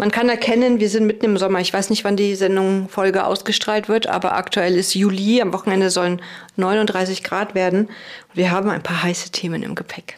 [0.00, 1.60] Man kann erkennen, wir sind mitten im Sommer.
[1.60, 5.42] Ich weiß nicht, wann die Sendung Folge ausgestrahlt wird, aber aktuell ist Juli.
[5.42, 6.22] Am Wochenende sollen
[6.56, 7.90] 39 Grad werden.
[8.32, 10.16] Wir haben ein paar heiße Themen im Gepäck.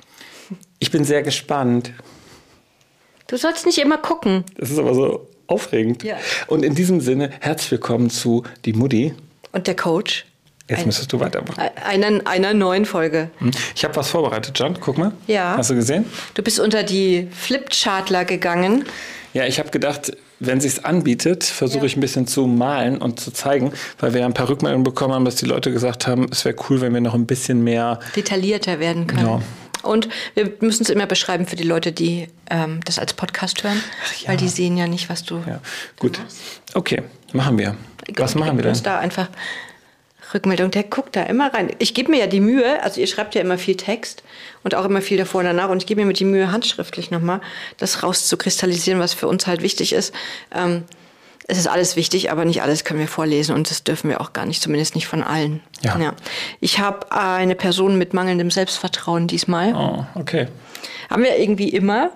[0.78, 1.92] Ich bin sehr gespannt.
[3.26, 4.44] Du sollst nicht immer gucken.
[4.56, 6.04] Das ist aber so aufregend.
[6.04, 6.14] Ja.
[6.46, 9.14] Und in diesem Sinne, herzlich willkommen zu Die Mutti.
[9.50, 10.26] Und der Coach?
[10.68, 11.60] Jetzt Ein- müsstest du weitermachen.
[11.84, 13.30] Einer, einer neuen Folge.
[13.38, 13.50] Hm?
[13.74, 14.78] Ich habe was vorbereitet, John.
[14.78, 15.10] Guck mal.
[15.26, 15.56] Ja.
[15.56, 16.04] Hast du gesehen?
[16.34, 18.84] Du bist unter die Flipchartler gegangen.
[19.34, 21.84] Ja, ich habe gedacht, wenn sich's anbietet, versuche Ja.
[21.86, 25.14] ich ein bisschen zu malen und zu zeigen, weil wir ja ein paar Rückmeldungen bekommen
[25.14, 27.98] haben, dass die Leute gesagt haben, es wäre cool, wenn wir noch ein bisschen mehr.
[28.16, 29.26] detaillierter werden können.
[29.26, 29.40] Ja.
[29.82, 33.82] Und wir müssen es immer beschreiben für die Leute, die ähm, das als Podcast hören,
[34.22, 34.28] ja.
[34.28, 35.42] weil die sehen ja nicht, was du.
[35.46, 35.60] Ja,
[35.98, 36.20] gut.
[36.74, 37.02] Okay,
[37.32, 37.74] machen wir.
[38.16, 38.70] Was Gib machen wir denn?
[38.70, 39.28] uns da einfach
[40.34, 40.70] Rückmeldung.
[40.70, 41.70] Der guckt da immer rein.
[41.78, 44.22] Ich gebe mir ja die Mühe, also ihr schreibt ja immer viel Text
[44.62, 47.10] und auch immer viel davor und danach und ich gebe mir mit die Mühe, handschriftlich
[47.10, 47.40] nochmal
[47.78, 50.14] das rauszukristallisieren, was für uns halt wichtig ist.
[50.54, 50.84] Ähm,
[51.48, 54.32] es ist alles wichtig, aber nicht alles können wir vorlesen und das dürfen wir auch
[54.32, 55.60] gar nicht, zumindest nicht von allen.
[55.82, 56.14] Ja.
[56.60, 59.74] Ich habe eine Person mit mangelndem Selbstvertrauen diesmal.
[59.74, 60.48] Oh, okay.
[61.10, 62.10] Haben wir irgendwie immer.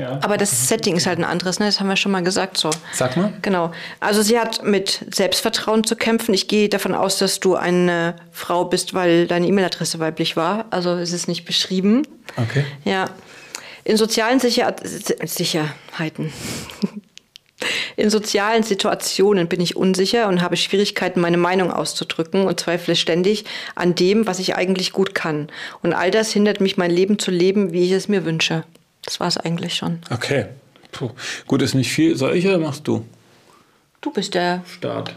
[0.00, 0.18] Ja.
[0.22, 1.66] Aber das Setting ist halt ein anderes, ne?
[1.66, 2.70] Das haben wir schon mal gesagt so.
[2.92, 3.34] Sag mal.
[3.42, 3.70] Genau.
[4.00, 6.32] Also sie hat mit Selbstvertrauen zu kämpfen.
[6.32, 10.64] Ich gehe davon aus, dass du eine Frau bist, weil deine E-Mail-Adresse weiblich war.
[10.70, 12.06] Also es ist nicht beschrieben.
[12.36, 12.64] Okay.
[12.84, 13.10] Ja.
[13.84, 14.74] In sozialen Sicher
[15.22, 16.32] Sicherheiten.
[17.96, 23.44] In sozialen Situationen bin ich unsicher und habe Schwierigkeiten, meine Meinung auszudrücken und zweifle ständig
[23.74, 25.48] an dem, was ich eigentlich gut kann.
[25.82, 28.64] Und all das hindert mich, mein Leben zu leben, wie ich es mir wünsche.
[29.02, 30.00] Das war es eigentlich schon.
[30.10, 30.46] Okay.
[30.92, 31.10] Puh.
[31.46, 32.16] Gut, ist nicht viel.
[32.16, 33.04] Soll ich oder machst du?
[34.00, 34.62] Du bist der.
[34.66, 35.14] Start.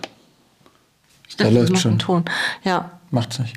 [1.28, 2.00] Ich Da dachte, läuft das macht schon.
[2.00, 2.26] Ton.
[2.64, 3.00] Ja.
[3.10, 3.56] Macht's nicht.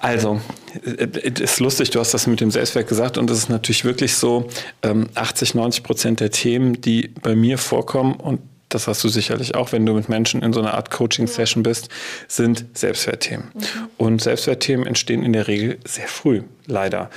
[0.00, 0.40] Also,
[0.84, 3.84] äh, es ist lustig, du hast das mit dem Selbstwert gesagt und es ist natürlich
[3.84, 4.48] wirklich so,
[4.82, 9.54] ähm, 80, 90 Prozent der Themen, die bei mir vorkommen und das hast du sicherlich
[9.54, 11.88] auch, wenn du mit Menschen in so einer Art Coaching-Session bist,
[12.28, 13.50] sind Selbstwertthemen.
[13.96, 17.10] Und Selbstwertthemen entstehen in der Regel sehr früh, leider.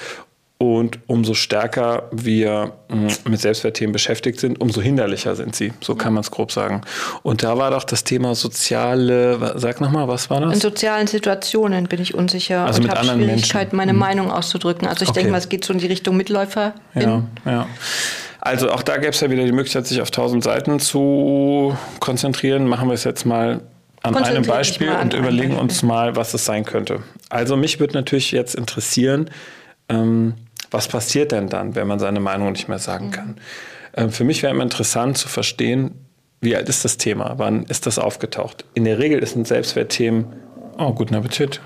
[0.59, 5.73] Und umso stärker wir mh, mit Selbstwertthemen beschäftigt sind, umso hinderlicher sind sie.
[5.81, 6.81] So kann man es grob sagen.
[7.21, 10.53] Und da war doch das Thema soziale, sag nochmal, was war das?
[10.53, 14.87] In sozialen Situationen bin ich unsicher Also und habe Schwierigkeiten, meine Meinung auszudrücken.
[14.87, 15.19] Also ich Okay.
[15.19, 16.73] denke mal, es geht so in die Richtung Mitläufer.
[16.95, 17.67] Ja, ja.
[18.39, 22.67] Also auch da gäbe es ja wieder die Möglichkeit, sich auf tausend Seiten zu konzentrieren.
[22.67, 23.61] Machen wir es jetzt mal
[24.01, 27.03] an einem Beispiel an und überlegen uns mal, was es sein könnte.
[27.29, 29.29] Also mich würde natürlich jetzt interessieren,
[29.93, 30.33] ähm,
[30.71, 33.37] was passiert denn dann, wenn man seine Meinung nicht mehr sagen kann?
[33.95, 35.91] Ähm, für mich wäre immer interessant zu verstehen,
[36.41, 37.35] wie alt ist das Thema?
[37.37, 38.65] Wann ist das aufgetaucht?
[38.73, 40.25] In der Regel ist ein Selbstwertthemen,
[40.77, 41.61] oh, guten Appetit.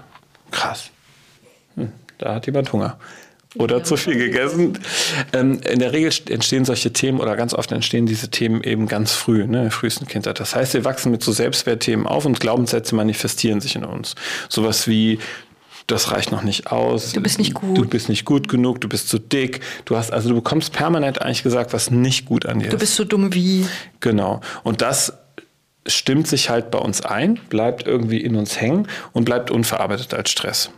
[0.51, 0.91] Krass.
[1.75, 2.99] Hm, da hat jemand Hunger.
[3.55, 4.77] Oder zu viel gegessen.
[5.33, 8.87] Ähm, in der Regel st- entstehen solche Themen oder ganz oft entstehen diese Themen eben
[8.87, 10.39] ganz früh, ne, in der frühesten Kindheit.
[10.39, 14.13] Das heißt, wir wachsen mit so Selbstwertthemen auf und Glaubenssätze manifestieren sich in uns.
[14.47, 15.17] Sowas wie,
[15.87, 17.13] das reicht noch nicht aus.
[17.13, 17.77] Du bist nicht gut.
[17.77, 19.61] Du bist nicht gut genug, du bist zu dick.
[19.85, 22.79] Du hast, also du bekommst permanent eigentlich gesagt, was nicht gut an dir Du ist.
[22.81, 23.65] bist so dumm wie.
[24.01, 24.41] Genau.
[24.63, 25.13] Und das
[25.87, 30.29] stimmt sich halt bei uns ein, bleibt irgendwie in uns hängen und bleibt unverarbeitet als
[30.29, 30.69] Stress.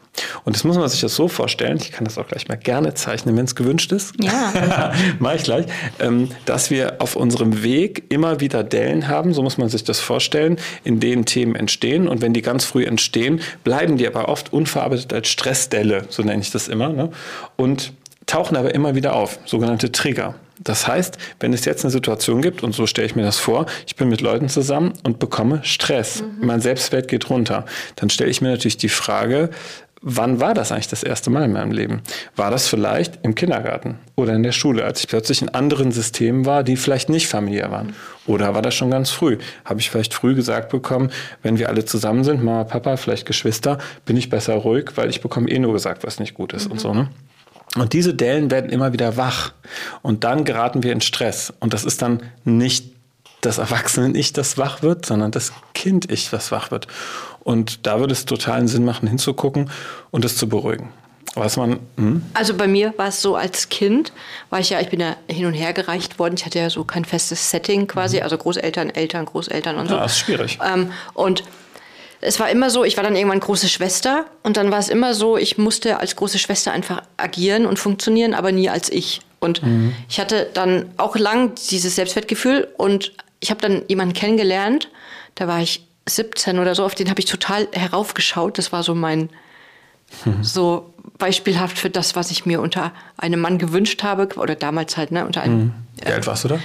[0.44, 2.94] Und das muss man sich das so vorstellen, ich kann das auch gleich mal gerne
[2.94, 4.14] zeichnen, wenn es gewünscht ist.
[4.22, 4.94] Ja.
[5.20, 5.66] Mach ich gleich.
[6.00, 10.00] Ähm, dass wir auf unserem Weg immer wieder Dellen haben, so muss man sich das
[10.00, 12.08] vorstellen, in denen Themen entstehen.
[12.08, 16.42] Und wenn die ganz früh entstehen, bleiben die aber oft unverarbeitet als Stressdelle, so nenne
[16.42, 16.90] ich das immer.
[16.90, 17.12] Ne?
[17.56, 17.94] Und
[18.26, 20.36] tauchen aber immer wieder auf, sogenannte Trigger.
[20.60, 23.66] Das heißt, wenn es jetzt eine Situation gibt, und so stelle ich mir das vor,
[23.88, 27.66] ich bin mit Leuten zusammen und bekomme Stress, mein Selbstwert geht runter,
[27.96, 29.50] dann stelle ich mir natürlich die Frage,
[30.02, 32.02] wann war das eigentlich das erste Mal in meinem Leben?
[32.36, 36.46] War das vielleicht im Kindergarten oder in der Schule, als ich plötzlich in anderen Systemen
[36.46, 37.96] war, die vielleicht nicht familiär waren?
[38.26, 39.38] Oder war das schon ganz früh?
[39.66, 43.78] Habe ich vielleicht früh gesagt bekommen, wenn wir alle zusammen sind, Mama, Papa, vielleicht Geschwister,
[44.06, 46.80] bin ich besser ruhig, weil ich bekomme eh nur gesagt, was nicht gut ist und
[46.80, 47.10] so, ne?
[47.76, 49.54] Und diese Dellen werden immer wieder wach.
[50.02, 51.54] Und dann geraten wir in Stress.
[51.60, 52.92] Und das ist dann nicht
[53.42, 56.88] das Erwachsene-Ich, das wach wird, sondern das Kind-Ich, das wach wird.
[57.42, 59.70] Und da würde es totalen Sinn machen, hinzugucken
[60.12, 60.90] und es zu beruhigen.
[61.36, 62.24] Was man, hm?
[62.34, 64.12] Also bei mir war es so als Kind,
[64.50, 66.34] war ich ja, ich bin ja hin und her gereicht worden.
[66.36, 69.94] Ich hatte ja so kein festes Setting quasi, also Großeltern, Eltern, Großeltern und so.
[69.94, 70.00] Mhm.
[70.00, 70.60] Ja, ist schwierig.
[70.66, 71.44] Ähm, und
[72.22, 75.14] es war immer so, ich war dann irgendwann große Schwester und dann war es immer
[75.14, 79.22] so, ich musste als große Schwester einfach agieren und funktionieren, aber nie als ich.
[79.40, 79.94] Und Mhm.
[80.10, 84.90] ich hatte dann auch lang dieses Selbstwertgefühl und ich habe dann jemanden kennengelernt,
[85.36, 88.58] da war ich 17 oder so, auf den habe ich total heraufgeschaut.
[88.58, 89.30] Das war so mein,
[90.26, 90.40] Mhm.
[90.44, 95.12] so beispielhaft für das, was ich mir unter einem Mann gewünscht habe, oder damals halt,
[95.12, 95.74] ne, unter einem
[96.04, 96.60] Wie alt warst du da?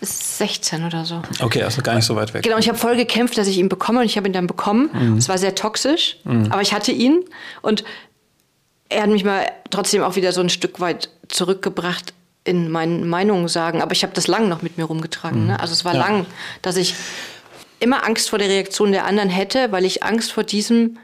[0.00, 1.22] 16 oder so.
[1.40, 2.42] Okay, also gar nicht so weit weg.
[2.42, 4.46] Genau, und ich habe voll gekämpft, dass ich ihn bekomme und ich habe ihn dann
[4.46, 4.90] bekommen.
[4.92, 5.16] Mhm.
[5.16, 6.52] Es war sehr toxisch, mhm.
[6.52, 7.24] aber ich hatte ihn
[7.62, 7.84] und
[8.88, 12.12] er hat mich mal trotzdem auch wieder so ein Stück weit zurückgebracht
[12.44, 13.82] in meinen Meinungen sagen.
[13.82, 15.42] Aber ich habe das lang noch mit mir rumgetragen.
[15.42, 15.46] Mhm.
[15.48, 15.60] Ne?
[15.60, 16.00] Also es war ja.
[16.00, 16.26] lang,
[16.62, 16.94] dass ich
[17.80, 20.98] immer Angst vor der Reaktion der anderen hätte, weil ich Angst vor diesem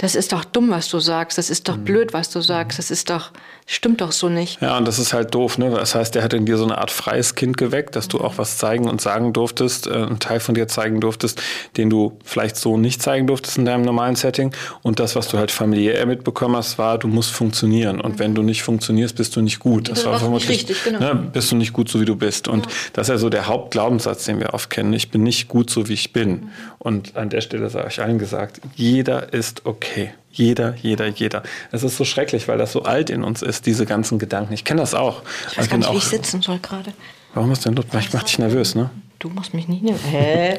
[0.00, 1.84] das ist doch dumm, was du sagst, das ist doch mhm.
[1.84, 3.32] blöd, was du sagst, das ist doch,
[3.66, 4.58] stimmt doch so nicht.
[4.62, 5.68] Ja, und das ist halt doof, ne?
[5.68, 8.38] Das heißt, der hat in dir so eine Art freies Kind geweckt, dass du auch
[8.38, 11.42] was zeigen und sagen durftest, äh, einen Teil von dir zeigen durftest,
[11.76, 14.54] den du vielleicht so nicht zeigen durftest in deinem normalen Setting.
[14.80, 18.00] Und das, was du halt familiär mitbekommen hast, war, du musst funktionieren.
[18.00, 19.90] Und wenn du nicht funktionierst, bist du nicht gut.
[19.90, 20.98] Das, das war vermutlich, richtig, genau.
[20.98, 22.48] ne, bist du nicht gut, so wie du bist.
[22.48, 22.72] Und ja.
[22.94, 24.94] das ist ja so der Hauptglaubenssatz, den wir oft kennen.
[24.94, 26.30] Ich bin nicht gut, so wie ich bin.
[26.30, 26.50] Mhm.
[26.78, 29.89] Und an der Stelle sage ich allen gesagt, jeder ist okay.
[30.32, 31.42] Jeder, jeder, jeder.
[31.72, 34.52] Es ist so schrecklich, weil das so alt in uns ist, diese ganzen Gedanken.
[34.52, 35.22] Ich kenne das auch.
[35.50, 36.92] Ich weiß gar nicht, wie ich sitzen soll gerade.
[37.34, 37.84] Warum ist denn das?
[37.98, 38.90] Ich mach dich nervös, ne?
[39.18, 40.02] Du musst mich nicht nervös.
[40.10, 40.58] Hä?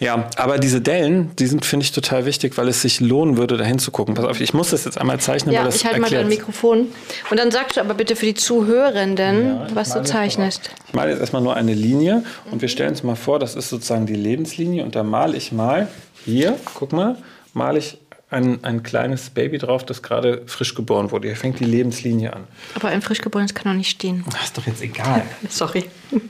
[0.00, 3.56] Ja, aber diese Dellen, die sind, finde ich, total wichtig, weil es sich lohnen würde,
[3.56, 4.14] da hinzugucken.
[4.14, 6.28] Pass auf, ich muss das jetzt einmal zeichnen, ja, weil das ich halte mal dein
[6.28, 6.88] Mikrofon.
[7.30, 10.70] Und dann sagst du aber bitte für die Zuhörenden, ja, was du zeichnest.
[10.88, 13.68] Ich male jetzt erstmal nur eine Linie und wir stellen uns mal vor, das ist
[13.68, 15.88] sozusagen die Lebenslinie und da male ich mal
[16.24, 17.16] hier, guck mal,
[17.52, 17.98] male ich
[18.34, 21.28] ein, ein kleines Baby drauf, das gerade frisch geboren wurde.
[21.28, 22.44] Hier fängt die Lebenslinie an.
[22.74, 24.24] Aber ein frisch geborenes kann doch nicht stehen.
[24.30, 25.22] Das ist doch jetzt egal.
[25.48, 25.84] Sorry.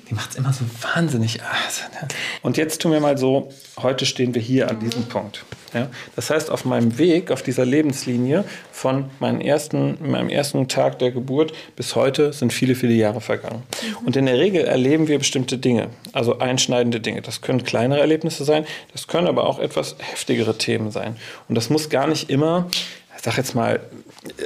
[0.08, 0.64] Die macht es immer so
[0.94, 1.40] wahnsinnig.
[2.42, 5.44] Und jetzt tun wir mal so, heute stehen wir hier an diesem Punkt.
[5.72, 5.88] Ja?
[6.16, 11.10] Das heißt, auf meinem Weg, auf dieser Lebenslinie von meinem ersten, meinem ersten Tag der
[11.10, 13.62] Geburt bis heute sind viele, viele Jahre vergangen.
[14.04, 17.22] Und in der Regel erleben wir bestimmte Dinge, also einschneidende Dinge.
[17.22, 21.16] Das können kleinere Erlebnisse sein, das können aber auch etwas heftigere Themen sein.
[21.48, 22.68] Und das muss gar nicht immer,
[23.16, 23.80] ich sag jetzt mal,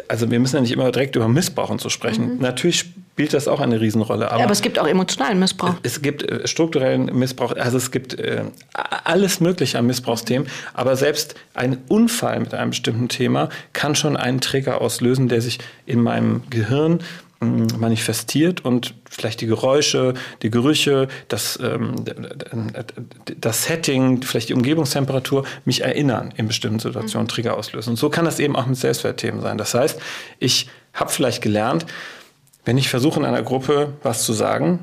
[0.08, 2.36] also wir müssen ja nicht immer direkt über Missbrauch und so sprechen.
[2.36, 2.40] Mhm.
[2.40, 2.86] Natürlich
[3.18, 4.30] spielt das auch eine Riesenrolle.
[4.30, 5.74] Aber, aber, es gibt auch emotionalen Missbrauch.
[5.82, 10.46] Es gibt äh, strukturellen Missbrauch, also es gibt äh, alles Mögliche an Missbrauchsthemen.
[10.72, 15.58] Aber selbst ein Unfall mit einem bestimmten Thema kann schon einen Trigger auslösen, der sich
[15.84, 17.00] in meinem Gehirn
[17.40, 21.96] mm, manifestiert und vielleicht die Geräusche, die Gerüche, das, ähm,
[23.40, 27.30] das Setting, vielleicht die Umgebungstemperatur mich erinnern in bestimmten Situationen, mhm.
[27.30, 27.90] Trigger auslösen.
[27.90, 29.58] Und so kann das eben auch mit Selbstwertthemen sein.
[29.58, 29.98] Das heißt,
[30.38, 31.84] ich habe vielleicht gelernt,
[32.68, 34.80] wenn ich versuche in einer Gruppe was zu sagen,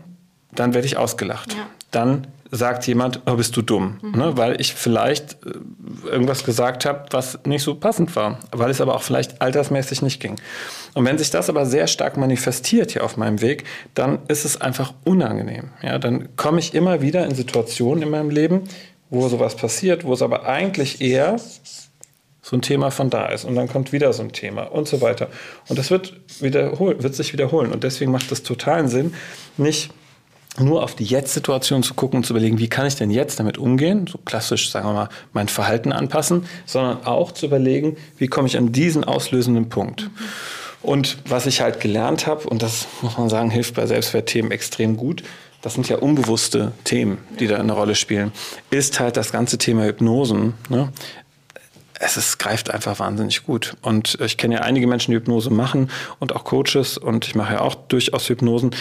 [0.51, 1.53] dann werde ich ausgelacht.
[1.53, 1.67] Ja.
[1.91, 4.11] Dann sagt jemand, oh, bist du dumm, mhm.
[4.19, 4.37] ne?
[4.37, 8.95] weil ich vielleicht äh, irgendwas gesagt habe, was nicht so passend war, weil es aber
[8.95, 10.37] auch vielleicht altersmäßig nicht ging.
[10.95, 14.59] Und wenn sich das aber sehr stark manifestiert hier auf meinem Weg, dann ist es
[14.59, 15.69] einfach unangenehm.
[15.83, 18.63] Ja, dann komme ich immer wieder in Situationen in meinem Leben,
[19.11, 21.35] wo sowas passiert, wo es aber eigentlich eher
[22.45, 25.01] so ein Thema von da ist und dann kommt wieder so ein Thema und so
[25.01, 25.29] weiter.
[25.67, 27.71] Und das wird, wiederholen, wird sich wiederholen.
[27.71, 29.15] Und deswegen macht es totalen Sinn,
[29.57, 29.89] nicht
[30.59, 33.57] nur auf die Jetzt-Situation zu gucken und zu überlegen, wie kann ich denn jetzt damit
[33.57, 38.47] umgehen, so klassisch, sagen wir mal, mein Verhalten anpassen, sondern auch zu überlegen, wie komme
[38.47, 40.11] ich an diesen auslösenden Punkt.
[40.83, 44.97] Und was ich halt gelernt habe, und das muss man sagen, hilft bei Selbstwertthemen extrem
[44.97, 45.23] gut,
[45.63, 48.31] das sind ja unbewusste Themen, die da eine Rolle spielen,
[48.69, 50.53] ist halt das ganze Thema Hypnosen.
[50.69, 50.89] Ne?
[51.99, 53.75] Es ist, greift einfach wahnsinnig gut.
[53.81, 55.89] Und ich kenne ja einige Menschen, die Hypnose machen
[56.19, 58.71] und auch Coaches und ich mache ja auch durchaus Hypnosen.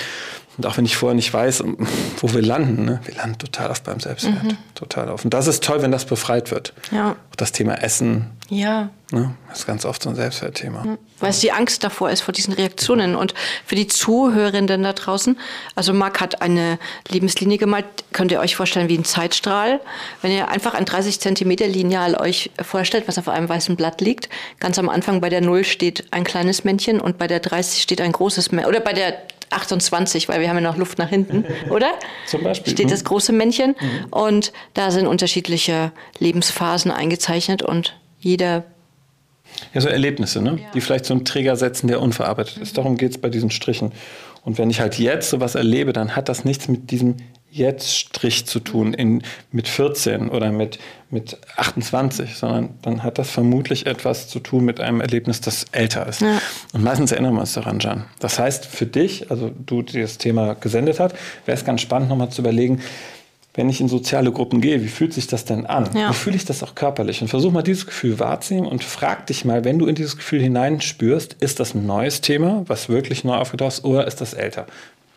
[0.57, 1.65] Und auch wenn ich vorher nicht weiß,
[2.19, 3.01] wo wir landen, ne?
[3.05, 4.43] wir landen total auf beim Selbstwert.
[4.43, 4.57] Mhm.
[4.75, 5.25] Total auf.
[5.25, 6.73] Und das ist toll, wenn das befreit wird.
[6.91, 7.17] Ja.
[7.31, 8.31] Auch das Thema Essen.
[8.49, 8.91] Ja.
[9.11, 9.35] Ne?
[9.49, 10.85] Das ist ganz oft so ein Selbstwertthema.
[10.85, 10.99] Mhm.
[11.21, 13.17] Weil es die Angst davor ist, vor diesen Reaktionen.
[13.17, 15.39] Und für die Zuhörerinnen da draußen,
[15.75, 16.79] also Marc hat eine
[17.09, 19.81] Lebenslinie gemalt, könnt ihr euch vorstellen wie ein Zeitstrahl.
[20.23, 24.29] Wenn ihr einfach ein 30 Zentimeter Lineal euch vorstellt, was auf einem weißen Blatt liegt,
[24.61, 28.01] ganz am Anfang bei der Null steht ein kleines Männchen und bei der 30 steht
[28.01, 28.69] ein großes Männchen.
[28.69, 29.15] Oder bei der
[29.51, 31.93] 28, weil wir haben ja noch Luft nach hinten, oder?
[32.27, 32.73] Zum Beispiel.
[32.73, 34.07] Steht das große Männchen mhm.
[34.11, 38.65] und da sind unterschiedliche Lebensphasen eingezeichnet und jeder
[39.73, 40.59] ja, so Erlebnisse, ne?
[40.61, 40.71] Ja.
[40.75, 42.77] die vielleicht so einen Träger setzen, der unverarbeitet ist.
[42.77, 43.93] Darum geht es bei diesen Strichen.
[44.45, 47.17] Und wenn ich halt jetzt sowas erlebe, dann hat das nichts mit diesem
[47.51, 49.23] Jetzt-Strich zu tun in,
[49.53, 54.81] mit 14 oder mit, mit 28, sondern dann hat das vermutlich etwas zu tun mit
[54.81, 56.21] einem Erlebnis, das älter ist.
[56.21, 56.41] Ja.
[56.73, 58.07] Und meistens erinnern wir uns daran, Jan.
[58.19, 61.15] Das heißt, für dich, also du, die das Thema gesendet hat,
[61.47, 62.81] wäre es ganz spannend, nochmal zu überlegen,
[63.55, 65.89] wenn ich in soziale Gruppen gehe, wie fühlt sich das denn an?
[65.95, 66.11] Ja.
[66.11, 67.23] Wie fühle ich das auch körperlich?
[67.23, 70.43] Und versuch mal dieses Gefühl wahrzunehmen und frag dich mal, wenn du in dieses Gefühl
[70.43, 74.67] hineinspürst, ist das ein neues Thema, was wirklich neu aufgetaucht ist, oder ist das älter?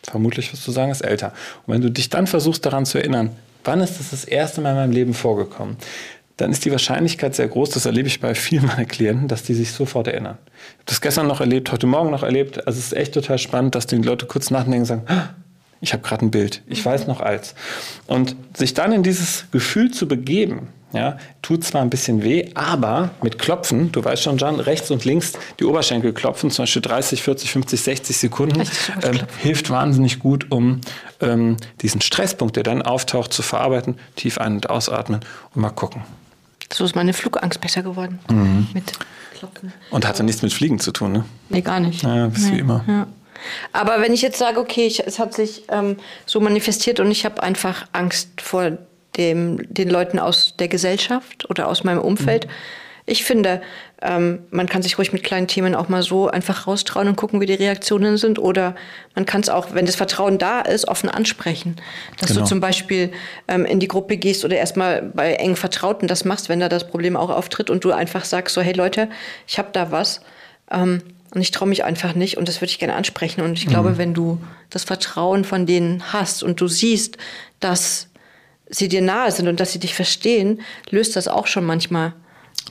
[0.04, 1.32] Vermutlich wirst du sagen, ist älter.
[1.66, 3.30] Und wenn du dich dann versuchst daran zu erinnern,
[3.64, 5.76] wann ist das das erste Mal in meinem Leben vorgekommen,
[6.36, 9.54] dann ist die Wahrscheinlichkeit sehr groß, das erlebe ich bei vielen meiner Klienten, dass die
[9.54, 10.38] sich sofort erinnern.
[10.46, 12.64] Ich habe das gestern noch erlebt, heute Morgen noch erlebt.
[12.64, 15.02] Also es ist echt total spannend, dass die Leute kurz nachdenken und sagen,
[15.80, 16.62] Ich habe gerade ein Bild.
[16.66, 17.54] Ich weiß noch als.
[18.06, 23.10] Und sich dann in dieses Gefühl zu begeben, ja, tut zwar ein bisschen weh, aber
[23.22, 27.22] mit Klopfen, du weißt schon, Jan, rechts und links die Oberschenkel klopfen, zum Beispiel 30,
[27.22, 28.62] 40, 50, 60 Sekunden,
[29.02, 30.80] ähm, hilft wahnsinnig gut, um
[31.20, 33.96] ähm, diesen Stresspunkt, der dann auftaucht, zu verarbeiten.
[34.16, 35.20] Tief ein- und ausatmen
[35.54, 36.02] und mal gucken.
[36.72, 38.18] So ist meine Flugangst besser geworden.
[38.30, 38.68] Mhm.
[38.72, 38.92] Mit
[39.38, 39.72] Klopfen.
[39.90, 41.24] Und hatte nichts mit Fliegen zu tun, ne?
[41.50, 42.02] Nee, gar nicht.
[42.02, 42.56] Ja, bist nee.
[42.56, 42.84] wie immer.
[42.86, 43.06] Ja.
[43.72, 47.24] Aber wenn ich jetzt sage, okay, ich, es hat sich ähm, so manifestiert und ich
[47.24, 48.78] habe einfach Angst vor
[49.16, 52.46] dem, den Leuten aus der Gesellschaft oder aus meinem Umfeld.
[52.46, 52.50] Mhm.
[53.10, 53.62] Ich finde,
[54.02, 57.40] ähm, man kann sich ruhig mit kleinen Themen auch mal so einfach raustrauen und gucken,
[57.40, 58.38] wie die Reaktionen sind.
[58.38, 58.76] Oder
[59.14, 61.76] man kann es auch, wenn das Vertrauen da ist, offen ansprechen.
[62.20, 62.42] Dass genau.
[62.42, 63.10] du zum Beispiel
[63.48, 66.86] ähm, in die Gruppe gehst oder erstmal bei eng Vertrauten das machst, wenn da das
[66.86, 69.08] Problem auch auftritt und du einfach sagst so, hey Leute,
[69.46, 70.20] ich habe da was.
[70.70, 71.02] Ähm,
[71.34, 73.42] und ich traue mich einfach nicht und das würde ich gerne ansprechen.
[73.42, 73.70] Und ich mhm.
[73.70, 77.18] glaube, wenn du das Vertrauen von denen hast und du siehst,
[77.60, 78.08] dass
[78.70, 82.14] sie dir nahe sind und dass sie dich verstehen, löst das auch schon manchmal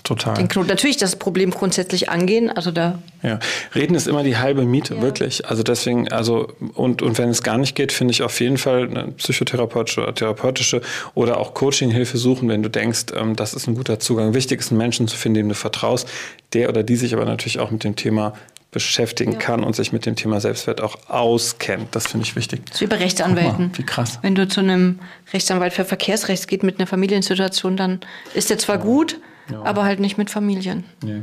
[0.04, 0.36] Total.
[0.36, 0.48] Den.
[0.68, 3.00] Natürlich das Problem grundsätzlich angehen, also da.
[3.24, 3.40] Ja,
[3.76, 5.02] reden ist immer die halbe Miete, ja.
[5.02, 5.46] wirklich.
[5.48, 8.88] Also deswegen, also und, und wenn es gar nicht geht, finde ich auf jeden Fall
[8.90, 10.82] eine psychotherapeutische oder therapeutische
[11.14, 14.34] oder auch Coaching-Hilfe suchen, wenn du denkst, ähm, das ist ein guter Zugang.
[14.34, 16.08] Wichtig ist, einen Menschen zu finden, dem du vertraust,
[16.54, 18.34] der oder die sich aber natürlich auch mit dem Thema
[18.72, 19.40] beschäftigen ja.
[19.40, 21.96] kann und sich mit dem Thema Selbstwert auch auskennt.
[21.96, 22.62] Das finde ich wichtig.
[22.72, 23.68] So wie bei Rechtsanwälten.
[23.68, 24.20] Mal, wie krass.
[24.22, 25.00] Wenn du zu einem
[25.34, 28.02] Rechtsanwalt für Verkehrsrecht geht mit einer Familiensituation, dann
[28.34, 29.20] ist der zwar gut,
[29.52, 29.64] ja.
[29.64, 30.84] aber halt nicht mit Familien.
[31.04, 31.22] Nee.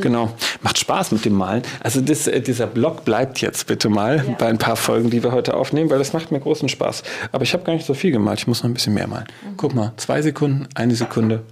[0.00, 0.32] Genau.
[0.62, 1.62] Macht Spaß mit dem Malen.
[1.80, 5.32] Also das, äh, dieser Blog bleibt jetzt bitte mal bei ein paar Folgen, die wir
[5.32, 7.02] heute aufnehmen, weil das macht mir großen Spaß.
[7.32, 8.40] Aber ich habe gar nicht so viel gemalt.
[8.40, 9.26] Ich muss noch ein bisschen mehr malen.
[9.42, 9.56] Mhm.
[9.56, 11.42] Guck mal, zwei Sekunden, eine Sekunde.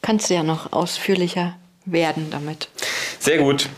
[0.00, 2.68] Kannst du ja noch ausführlicher werden damit.
[3.20, 3.68] Sehr gut.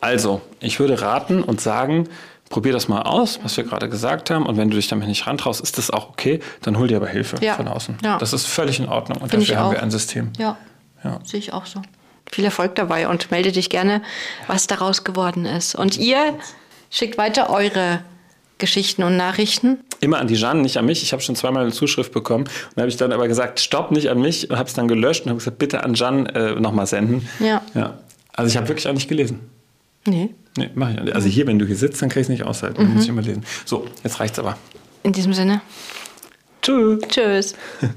[0.00, 2.08] Also, ich würde raten und sagen,
[2.50, 4.46] probier das mal aus, was wir gerade gesagt haben.
[4.46, 6.40] Und wenn du dich damit nicht rantraust, ist das auch okay.
[6.62, 7.54] Dann hol dir aber Hilfe ja.
[7.54, 7.98] von außen.
[8.04, 8.18] Ja.
[8.18, 9.18] Das ist völlig in Ordnung.
[9.20, 10.32] Und Find dafür haben wir ein System.
[10.38, 10.56] Ja.
[11.02, 11.20] ja.
[11.24, 11.82] Sehe ich auch so.
[12.30, 14.02] Viel Erfolg dabei und melde dich gerne,
[14.46, 15.74] was daraus geworden ist.
[15.74, 16.38] Und ihr
[16.90, 18.00] schickt weiter eure
[18.58, 19.78] Geschichten und Nachrichten?
[20.00, 21.02] Immer an die Jeanne, nicht an mich.
[21.02, 22.44] Ich habe schon zweimal eine Zuschrift bekommen.
[22.44, 24.50] Und habe ich dann aber gesagt, stopp, nicht an mich.
[24.50, 27.28] Und habe es dann gelöscht und habe gesagt, bitte an Jeanne äh, nochmal senden.
[27.40, 27.62] Ja.
[27.74, 27.98] ja.
[28.32, 29.40] Also ich habe wirklich auch nicht gelesen.
[30.06, 30.30] Nee.
[30.56, 31.14] Nee, mache ich nicht.
[31.14, 32.80] Also hier, wenn du hier sitzt, dann kann ich es nicht aushalten.
[32.80, 32.86] Mhm.
[32.86, 33.44] Dann muss ich immer lesen.
[33.64, 34.56] So, jetzt reicht's aber.
[35.02, 35.60] In diesem Sinne.
[36.62, 37.00] Tschüss.
[37.08, 37.54] Tschüss.